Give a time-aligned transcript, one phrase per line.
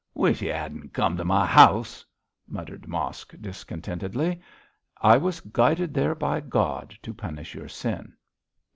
[0.15, 2.03] 'Wish y' 'adn't come to m' house,'
[2.47, 4.41] muttered Mosk, discontentedly.
[4.99, 8.13] 'I was guided there by God to punish your sin.'